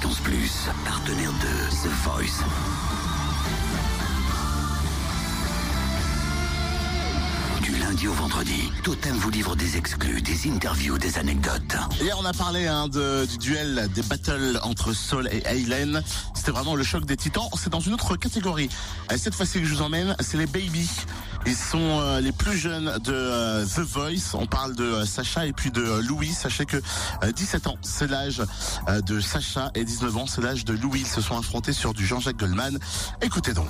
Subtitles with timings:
[0.00, 2.44] Plus, partenaire de The Voice.
[7.62, 11.76] Du lundi au vendredi, Totem vous livre des exclus, des interviews, des anecdotes.
[12.00, 16.02] Hier, on a parlé hein, du duel des battles entre Saul et Aylen.
[16.34, 17.48] C'était vraiment le choc des titans.
[17.56, 18.68] C'est dans une autre catégorie.
[19.12, 20.88] Et cette fois-ci que je vous emmène, c'est les baby.
[21.46, 24.34] Ils sont euh, les plus jeunes de euh, The Voice.
[24.34, 26.32] On parle de euh, Sacha et puis de Louis.
[26.32, 26.76] Sachez que
[27.24, 28.42] 17 ans, c'est l'âge
[29.06, 31.00] de Sacha et 19 ans, c'est l'âge de Louis.
[31.00, 32.78] Ils se sont affrontés sur du Jean-Jacques Goldman.
[33.22, 33.68] Écoutez donc.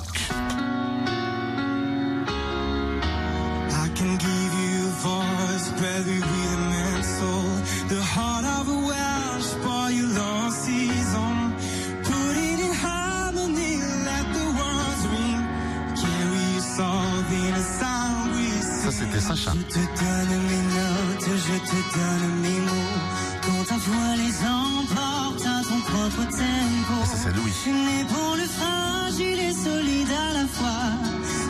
[18.91, 19.53] Ça, c'était Sacha.
[19.55, 22.99] Je te donne mes notes, je te donne mes mots.
[23.43, 27.05] Quand ta voix les emporte à ton propre tempo.
[27.05, 27.53] Ça, c'est Louis.
[27.63, 30.91] Tu n'es pour le fragile et solide à la fois.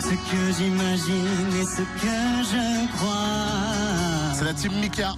[0.02, 2.18] Ce que j'imagine et ce que
[2.52, 4.34] je crois.
[4.34, 5.14] C'est la team Mika.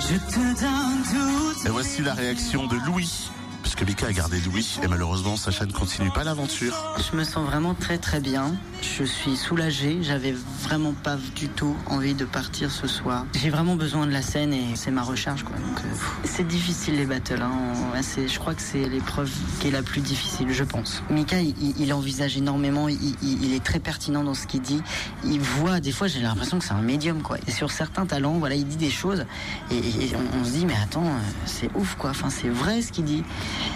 [0.00, 1.66] Je te donne tout.
[1.66, 3.30] Et voici la réaction de Louis.
[3.74, 6.76] Puisque Mika a gardé Louis et malheureusement Sacha ne continue pas l'aventure.
[6.96, 8.54] Je me sens vraiment très très bien.
[8.82, 9.98] Je suis soulagée.
[10.00, 13.26] J'avais vraiment pas du tout envie de partir ce soir.
[13.34, 15.56] J'ai vraiment besoin de la scène et c'est ma recharge quoi.
[15.56, 17.42] Euh, c'est difficile les battles.
[17.42, 18.00] Hein.
[18.16, 21.02] Je crois que c'est l'épreuve qui est la plus difficile, je pense.
[21.10, 22.88] Mika, il, envisage énormément.
[22.88, 24.82] Il, est très pertinent dans ce qu'il dit.
[25.24, 25.80] Il voit.
[25.80, 27.38] Des fois, j'ai l'impression que c'est un médium quoi.
[27.48, 29.26] Et sur certains talents, voilà, il dit des choses
[29.72, 32.10] et, et on, on se dit mais attends, euh, c'est ouf quoi.
[32.10, 33.24] Enfin, c'est vrai ce qu'il dit.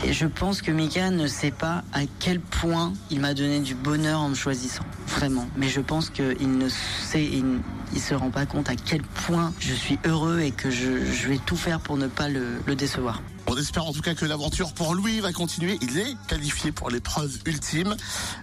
[0.05, 3.75] Et je pense que Mika ne sait pas à quel point il m'a donné du
[3.75, 4.85] bonheur en me choisissant.
[5.07, 5.47] Vraiment.
[5.57, 7.61] Mais je pense qu'il ne sait, il,
[7.93, 11.39] il se rend pas compte à quel point je suis heureux et que je, vais
[11.45, 13.23] tout faire pour ne pas le décevoir.
[13.59, 15.79] Espère en tout cas que l'aventure pour Louis va continuer.
[15.83, 17.97] Il est qualifié pour l'épreuve ultime.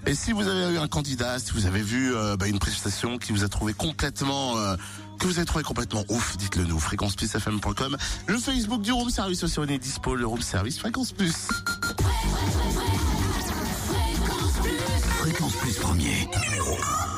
[0.06, 3.18] Et si vous avez eu un candidat, si vous avez vu euh, bah, une prestation
[3.18, 4.58] qui vous a trouvé complètement...
[4.58, 4.76] euh,
[5.18, 7.98] que vous avez trouvé complètement ouf, dites-le nous, fréquenceplusfm.com.
[8.28, 11.48] Le Facebook du Room Service aussi, on est dispo, le Room Service Fréquence Plus.
[15.20, 16.78] Fréquence Plus premier, numéro
[17.12, 17.15] 1.